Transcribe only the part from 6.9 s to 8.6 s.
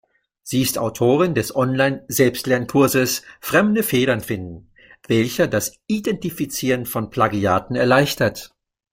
Plagiaten erleichtert.